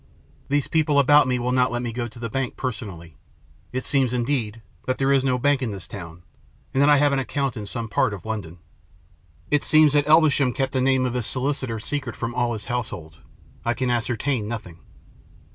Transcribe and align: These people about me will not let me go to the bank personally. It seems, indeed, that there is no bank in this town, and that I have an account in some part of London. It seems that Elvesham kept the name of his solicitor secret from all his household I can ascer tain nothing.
These 0.49 0.67
people 0.67 0.97
about 0.97 1.27
me 1.27 1.37
will 1.37 1.51
not 1.51 1.71
let 1.71 1.83
me 1.83 1.93
go 1.93 2.07
to 2.07 2.17
the 2.17 2.27
bank 2.27 2.57
personally. 2.57 3.17
It 3.71 3.85
seems, 3.85 4.13
indeed, 4.13 4.63
that 4.87 4.97
there 4.97 5.11
is 5.11 5.23
no 5.23 5.37
bank 5.37 5.61
in 5.61 5.69
this 5.69 5.85
town, 5.85 6.23
and 6.73 6.81
that 6.81 6.89
I 6.89 6.97
have 6.97 7.13
an 7.13 7.19
account 7.19 7.55
in 7.55 7.67
some 7.67 7.87
part 7.87 8.11
of 8.11 8.25
London. 8.25 8.57
It 9.51 9.63
seems 9.63 9.93
that 9.93 10.07
Elvesham 10.07 10.53
kept 10.53 10.73
the 10.73 10.81
name 10.81 11.05
of 11.05 11.13
his 11.13 11.27
solicitor 11.27 11.79
secret 11.79 12.15
from 12.15 12.33
all 12.33 12.53
his 12.53 12.65
household 12.65 13.19
I 13.63 13.75
can 13.75 13.89
ascer 13.89 14.17
tain 14.17 14.47
nothing. 14.47 14.79